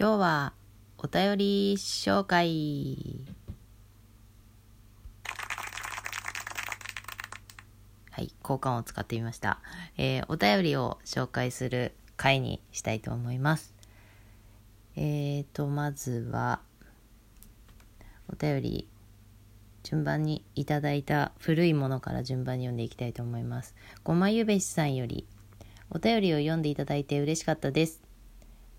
[0.00, 0.54] 今日は
[0.96, 3.20] お便り紹介。
[8.10, 9.60] はい、交換を使ってみました。
[9.98, 13.74] えーお便りを紹介する回にしたいと思います。
[14.96, 16.60] えーと、まずは、
[18.32, 18.88] お便り、
[19.82, 23.74] 順番にいただいた古いものから順番に読んでいきたいと思います。
[24.02, 25.26] ごまゆべしさんより、
[25.90, 28.09] お便りを読んでいただいて嬉しかったです。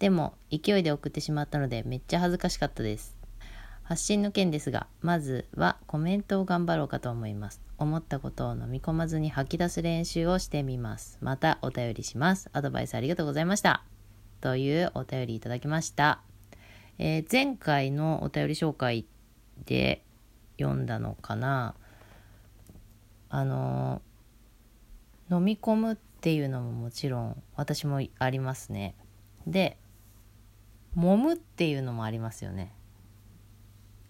[0.00, 3.18] でも、勢いで送ってしまったので、めっちゃ恥ずかしかったです。
[3.82, 7.60] 発信の件ですが、まずはコメントを頑張ろうかと思います。
[7.76, 11.18] 思ったことを飲み込まずに吐き出す練習をしてみます。
[11.20, 12.48] またお便りします。
[12.54, 13.84] アドバイスありがとうございました。
[14.40, 16.22] というお便りいただきました。
[16.98, 19.04] えー前回のお便り紹介
[19.66, 20.02] で
[20.58, 21.74] 読んだのかな
[23.28, 28.94] あのー飲み込むっていうのももちろん私もありますね。
[29.46, 29.76] で、
[30.96, 32.74] 揉むっていうのもありますよね。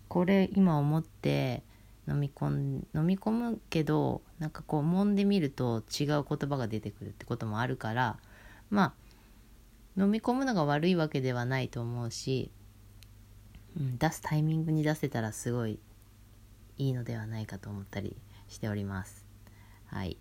[0.09, 1.63] これ今思って
[2.09, 8.19] 飲み込ん飲み込むけどなんかこう揉んでみると違う言葉が出てくるってこともあるから
[8.71, 8.95] ま
[9.97, 12.51] あ飲み込むのが悪いわけではないと思うし、
[13.79, 15.79] うん、出すタイミングに出せたらすごい
[16.77, 18.17] いいのではないかと思ったり
[18.49, 19.27] しております。
[19.87, 20.17] はい。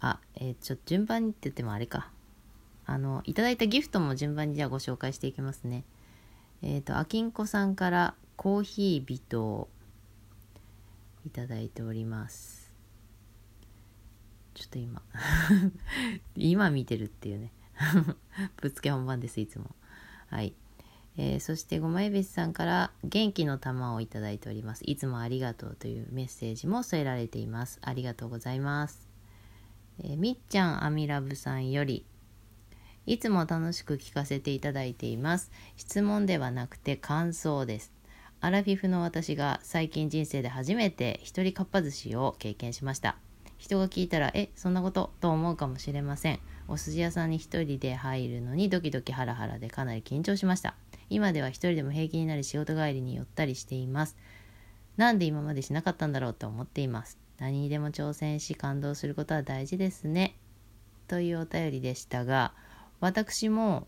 [0.00, 2.10] あえーちょっと順番にって言ってもあれか。
[2.88, 5.84] あのいただいたギフトも順番にじゃあご紹介していきますね。
[6.62, 9.68] えっ、とあきんこさんからコーヒー人を
[11.26, 12.72] いただいております。
[14.54, 15.02] ちょっと今
[16.34, 17.52] 今見てるっていうね。
[18.62, 19.76] ぶっつけ本番ですいつも。
[20.28, 20.54] はい、
[21.18, 24.82] えーそしてごまえべしさんから元気の玉をいただいております。
[24.86, 27.80] いつもありがとうというメッセージも添えられています。
[27.82, 29.06] ありがとうございます、
[29.98, 32.06] えーみっちゃんあみラブさんより
[33.08, 35.50] いつも楽しく聞かせていただいています。
[35.76, 37.90] 質問ではなくて感想です。
[38.42, 43.16] アラフィフの私が最近人生で初めて一人かっぱ寿司を経験しました。
[43.56, 46.40] 人が聞いたらえそんなことと思うかもしれません。
[46.68, 50.74] お寿司屋さんに一人で入るのにドキドキハラハラでかなり緊張しました。
[51.08, 54.18] 今では一人でも平気になり仕事帰りに寄ったりしています。
[54.98, 57.16] なんで今までしなかったんだろうと思っています。
[57.38, 60.36] 何にでも挑戦し感動することは大事ですね。
[61.06, 62.52] というお便りでしたが
[63.00, 63.86] 私も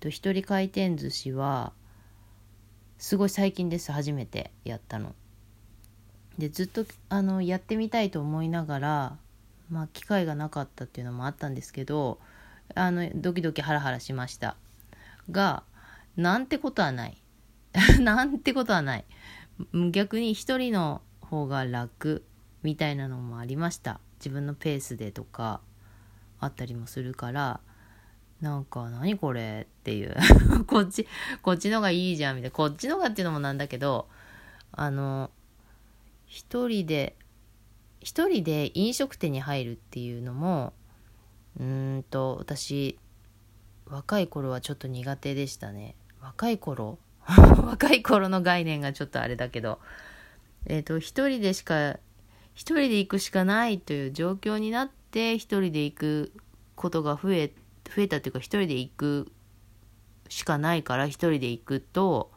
[0.00, 1.72] と一人回転寿司は
[2.98, 3.92] すごい最近です。
[3.92, 5.14] 初めてやったの。
[6.38, 9.16] でずっとあのやってみたいと思いながら、
[9.70, 12.18] まあ、機会がなかったっていうのもあったんですけど
[12.74, 14.56] あのドキドキハラハラしました。
[15.30, 15.62] が
[16.16, 17.22] なんてことはない。
[18.00, 19.04] なんてことはない。
[19.90, 22.24] 逆に一人の方が楽
[22.62, 24.00] みたいなのもありました。
[24.18, 25.60] 自分のペースでとか
[26.40, 27.60] あったりもするから。
[28.42, 30.16] なんか何これっていう。
[30.66, 31.06] こっち
[31.42, 32.54] こっちのがいいじゃんみたいな。
[32.54, 34.08] こっちのがっていうのもなんだけど
[34.72, 35.30] あの
[36.26, 37.16] 一人で
[38.00, 40.72] 一人で飲食店に入るっていうのも
[41.58, 42.98] うんと私
[43.86, 45.94] 若い頃はちょっと苦手でしたね。
[46.20, 46.98] 若い頃？
[47.62, 49.78] 若い頃の概念がちょっとあれだけど。
[50.66, 51.98] えっ、と一人でしか
[52.54, 56.32] 一人で行くしかないという状況になって一人で行く
[56.76, 57.52] ことが増え
[57.94, 59.32] 増えたっていうか一人で行く
[60.28, 62.32] しかないから一人で行くと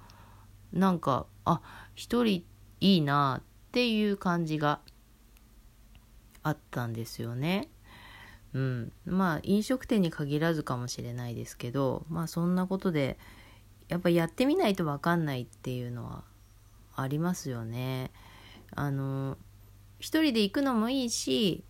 [0.73, 1.61] なんかあ
[1.93, 2.43] 一人
[2.81, 4.79] いいなっていう感じが
[6.43, 7.69] あったんですよね。
[8.53, 13.17] うん、まあ飲食店に限らずかもしれないですけどまあそんなことで
[13.89, 16.23] やっぱやってみないと分かんないっていうのは
[16.95, 18.11] ありますよね。
[18.71, 19.37] あの
[19.99, 21.63] 一人で行くのもいいし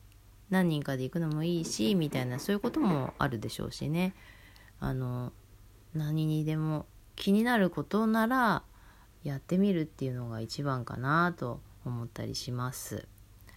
[0.50, 4.14] 何人かで行くのもいいしみたいなそういうこともあるでしょうしね。
[4.80, 5.34] あの
[5.94, 6.86] 何にでも
[7.16, 8.64] 気になることなら
[9.24, 13.08] やってみるっていうのが一番かなと思ったりします。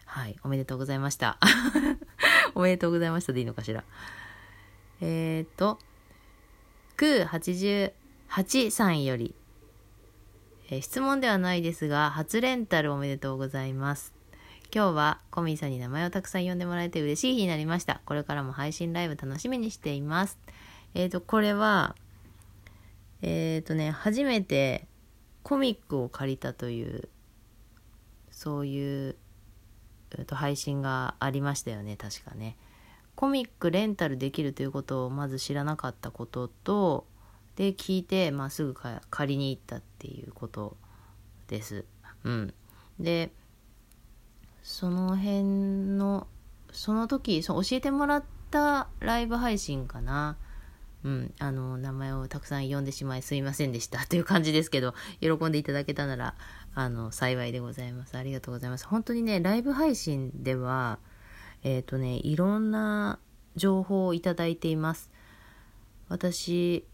[0.06, 1.38] はいおめでとうございました。
[2.54, 3.84] おめでとうございましたでいいのかしら。
[5.00, 5.78] えっ、と
[6.96, 9.34] クー88さんより。
[10.70, 14.17] えー質問ではないですが、初レンタルおめでとうございます。
[14.74, 18.02] 今日はコミーさんに名前をたくさん呼んでもらえて嬉しい日になりました。
[18.04, 20.38] これからも配信ライブ楽しみにしています。
[20.94, 21.96] えっ、と、これは、
[23.22, 24.86] えっ、とね、初めて
[25.42, 27.08] コミックを借りたという、
[28.30, 29.16] そういう、
[30.10, 32.58] えーと配信がありましたよね、確かね。
[33.14, 37.06] コミックレンタルできるということをまず知らなかったことと、
[37.56, 40.76] で聞いて、まあ、すぐ借りに行ったっていうこと
[41.48, 41.86] です。
[42.22, 42.54] うん、
[43.00, 43.32] で
[44.62, 45.42] その辺
[45.96, 46.26] の
[46.72, 50.36] その時そう教えてもらったライブ配信かな
[51.04, 56.34] うん、あの、名前をたくさん呼んでしまいすいませんでしたという感じですけど、喜んでいただけたなら、
[56.74, 58.16] あの、幸いでございます。
[58.16, 58.86] ありがとうございます。
[58.86, 60.98] 本当にね、ライブ配信では、
[61.62, 63.20] えっ、ー、とね、いろんな
[63.56, 65.10] 情報をいただいています。
[66.08, 66.84] 私、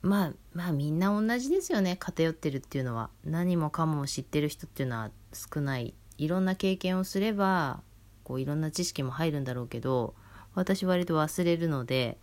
[0.00, 3.10] まあ、まあみんな同じですよね、偏ってるっていうのは。
[3.24, 5.94] 何もかも知ってる人っていうのは少ない。
[6.18, 7.82] いろんな経験をすれば、
[8.24, 10.14] こういろんな知識も入るんだろうけど、
[10.54, 12.18] 私割と忘れるので、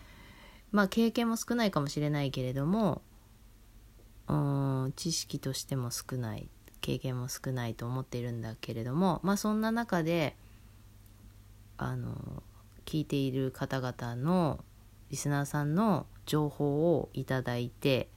[0.75, 3.01] まあ経験も少ないかもしれないけれども
[4.27, 6.49] うん知識としても少ない
[6.81, 10.35] 経験も少ないと思っているんだけれどもまあそんな中で
[11.77, 12.43] あの
[12.85, 14.65] 聞いている方々の
[15.09, 18.09] リスナーさんの情報をいただいて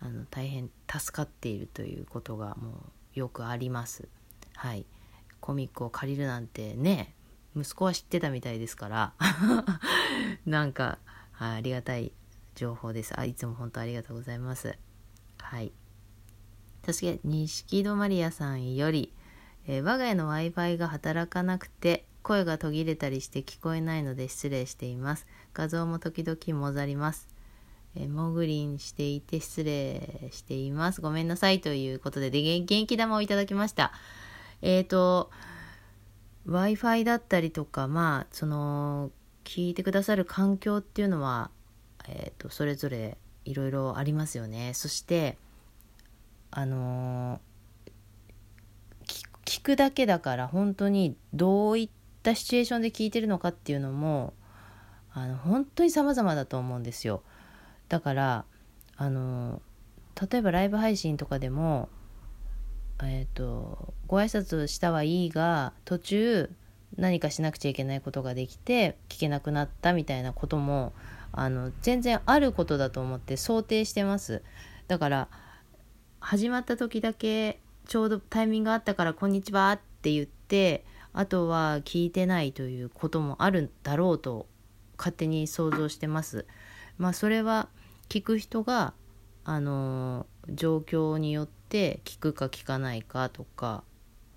[0.00, 2.70] あの大変助かっているということがも
[3.14, 4.08] うよくあります。
[4.54, 4.86] はい、
[5.40, 7.14] コミックを借りるなんてね
[7.56, 9.12] 息子は知ってたみたいですから
[10.46, 10.98] なんか
[11.38, 12.12] あありがたい
[12.54, 13.18] 情報です。
[13.18, 14.76] あいつも本当ありがとうございます。
[15.38, 15.72] はい。
[16.84, 19.12] そして錦戸マリアさんより、
[19.66, 25.26] えー、我が家の w i f i が働かなくて声が途切れたりして聞こえないので失礼しています。
[25.54, 27.28] 画像も時々もざります。
[27.96, 31.00] え、モグリンしていて失礼しています。
[31.00, 33.92] ごめんなさいということで、で、元気玉をいただきました。
[34.62, 35.30] えっ、ー、と、
[36.46, 39.10] Wi-Fi だったりとか、まあ、その、
[39.44, 41.50] 聞いてくださる環境っていうのは、
[42.08, 44.72] えーと、それぞれいろいろありますよね。
[44.74, 45.36] そして
[46.50, 49.10] あのー、
[49.44, 51.90] 聞くだけだから本当にどういっ
[52.22, 54.34] たシチュエーションで聞いてるのかっていうのも
[55.12, 57.22] あの本当に様々だと思うんですよ。
[57.88, 58.44] だから
[58.96, 59.62] あの、
[60.30, 61.88] 例えばライブ配信とかでも
[63.06, 66.50] えっ、ー、とご挨拶したはいいが途中
[66.96, 70.92] 何かしなくちゃいけないことができて聞けなくなったみたいなことも
[71.32, 74.42] あの全然あることだと思って想定してます。
[74.88, 75.28] だから
[76.18, 84.46] 始まった時だけちょうどタイミングがあったから「こんにちは」って言ってあとは聞いてないということもあるだろうと
[84.98, 86.46] 勝手に想像してます。
[86.98, 87.68] まあそれは
[88.08, 88.92] 聞く人が
[89.44, 93.84] あの状況によってて聞くか聞かないかとか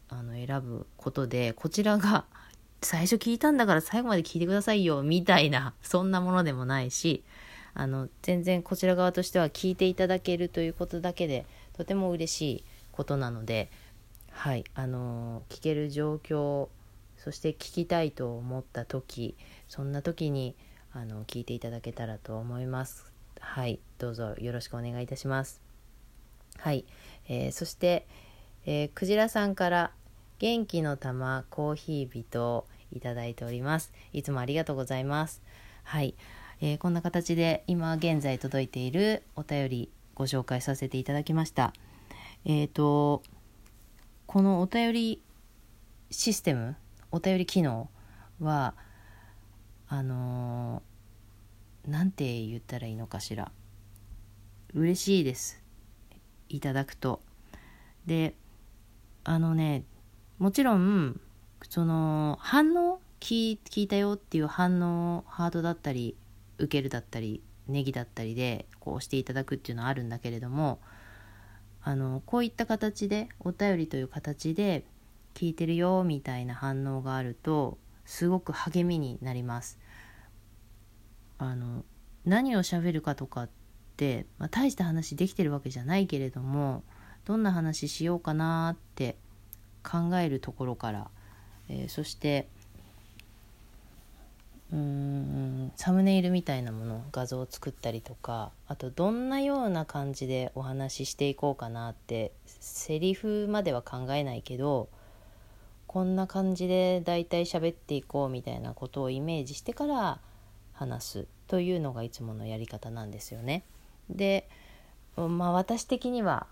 [0.08, 2.26] あの選ぶことでこちらが
[2.82, 7.24] 最初聞いたんだから最後まで聞いてくださいよみたいなそんなものでもないし
[7.74, 13.72] あの全然こちら側としては聞いていただけるということだけでとても嬉しいことなので
[14.30, 16.68] はいあの聞ける状況
[17.18, 19.36] そして聞きたいと思った時
[19.68, 20.56] そんな時に
[20.92, 23.12] あの聞いていただけたらと思います。
[23.40, 25.64] はいどうぞよろしくお願いいたします。
[26.58, 26.86] はい、
[27.28, 28.08] えー、そして、
[28.66, 29.92] えー、クジラさんから
[30.40, 33.92] 元気の玉コーヒー人いただいております。
[34.12, 35.42] いつもありがとうございます。
[35.84, 36.16] はい。
[36.62, 41.74] えー、こんな形で今現在届いているお便りご紹介させていただきました。
[42.46, 43.24] えっ、ー、と、
[44.28, 45.22] このお便り
[46.12, 46.76] システム、
[47.12, 47.90] お便り機能
[48.40, 48.76] は、
[49.88, 53.52] あのー、なんて言ったらいいのかしら。
[54.74, 55.63] 嬉しいです。
[56.56, 57.22] いただくと。
[58.06, 58.36] で、
[59.24, 59.84] あのね、
[60.40, 61.20] もちろん
[61.70, 66.16] その反応聞いたよっていう反応ハートだったり
[66.58, 70.80] 受けるだったりネギだったりでこうしていただくっていうのはあるんだけれども
[71.82, 74.84] あのこういった形でお便りという形で
[75.34, 79.80] 聞いてるよみたいな反応があるとすごく励みになります。
[81.38, 81.84] あの
[82.26, 83.50] 何を喋るかとかっ、
[84.40, 86.84] まあ、大した話できてるわけじゃないけれども
[87.26, 89.16] どんな話しようかなって
[89.84, 91.08] 考えるところから、
[91.70, 92.48] えー、そして
[94.74, 104.90] うんサムネイルみたいなもの画像を作ったりとかあとどんなような感じでお話ししていこうかなってセリフまでは考えないけど
[105.86, 110.20] こんな感じでだいたい喋っていこうみたいなことをイメージしてから
[110.74, 113.64] 話すというのがいつものやり方なんですよね。
[114.14, 114.48] で
[115.16, 116.48] まあ私的には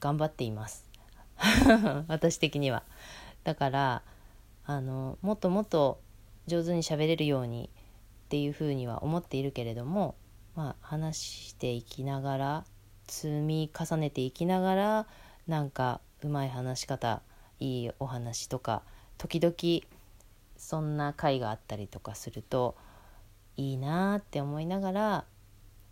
[0.00, 0.86] 頑張っています。
[2.08, 2.82] 私的には
[3.44, 4.02] だから
[4.64, 6.00] あのもっともっと
[6.46, 7.70] 上手に喋れるように
[8.26, 10.14] っていうふうには思っているけれども、
[10.54, 12.64] まあ、話していきながら
[13.06, 15.06] 積み重ねていきながら
[15.46, 17.22] なんかうまい話し方
[17.58, 18.82] いいお話とか
[19.18, 19.84] 時々
[20.56, 22.76] そんな回があったりとかすると
[23.56, 25.24] いいなって思いながら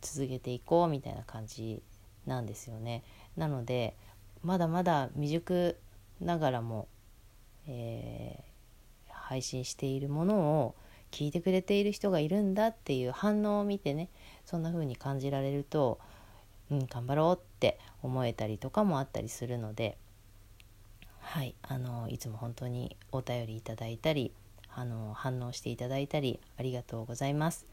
[0.01, 1.83] 続けていこうみたいな感じ
[2.27, 3.03] なんですよね。
[3.37, 3.95] なので
[4.43, 5.77] まだまだ未熟
[6.21, 6.89] ながらも、
[7.67, 10.75] えー、配信しているものを
[11.11, 14.09] 聞いてくれている人がいるんだっていう反応を見てね
[14.45, 15.99] そんな風に感じられると、
[16.71, 19.97] うん、頑張ろうって思えたりとかもあったりするので
[21.21, 24.33] はいあのいつも本当にお便りいただいたり
[24.75, 27.67] あの反応していただいたりありがとうございます。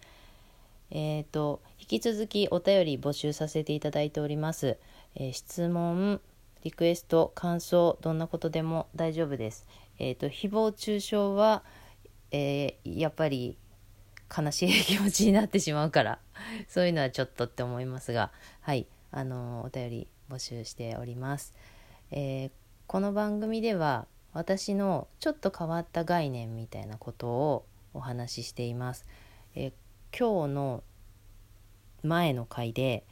[0.91, 4.77] えーと、引き続きお便り募集させていただいております。
[5.15, 6.21] えー、質問
[6.63, 9.67] リクエスト感想どんなことでも大丈夫です。
[9.99, 11.63] えーと、誹謗中傷は、
[12.31, 13.57] えー、やっぱり
[14.35, 16.19] 悲しい気持ちになってしまうから
[16.67, 21.53] そういうのはちょっとって思いますがはいあのお便り募集しております。
[22.11, 22.51] えー、
[22.87, 29.05] この番組では私のちょっと変わった概念みたいなことをお話ししています。
[29.53, 29.73] えー、
[30.17, 30.83] 今日の
[32.03, 33.03] 前の回で、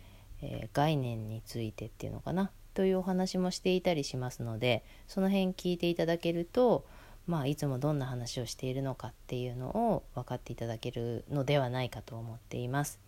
[0.41, 6.85] えー、概念についてっていうのかなというお話もしていたりしますのでその辺聞いていただけると、
[7.27, 12.99] まあ、いつもどんな話をしているのかっていうのを分かっていただけるのではないかと思っています。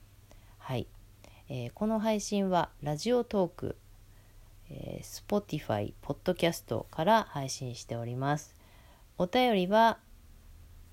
[0.58, 0.88] はい、
[1.50, 3.76] えー、この配信はラジオトーク
[4.70, 8.56] えー、Spotify、Podcast から配信しております。
[9.18, 10.00] お便りは、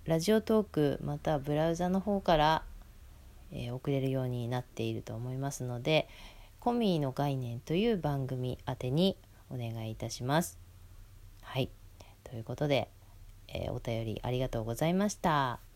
[0.05, 2.65] ラジオトークまたブラウザの方から、
[3.53, 6.09] えー、送れるようになっていると思いますので、
[6.61, 9.17] コミーの概念という番組宛てに
[9.51, 10.59] お願いいたします。
[11.43, 11.71] はい。
[12.25, 12.89] ということで、
[13.49, 15.72] えー、お便りありがとうございました。